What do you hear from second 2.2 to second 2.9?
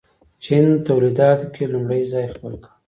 خپل کړ.